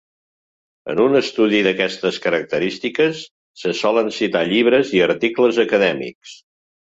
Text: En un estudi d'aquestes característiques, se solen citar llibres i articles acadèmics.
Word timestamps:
En 0.93 0.99
un 1.01 1.17
estudi 1.19 1.59
d'aquestes 1.67 2.17
característiques, 2.23 3.21
se 3.63 3.75
solen 3.81 4.11
citar 4.21 4.43
llibres 4.53 4.95
i 5.01 5.03
articles 5.11 5.63
acadèmics. 5.65 6.35